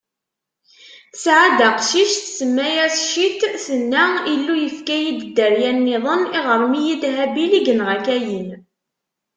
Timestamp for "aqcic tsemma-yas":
1.69-2.97